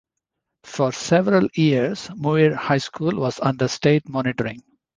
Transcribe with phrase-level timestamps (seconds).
[0.63, 4.63] For several years, Muir High School was under state monitoring.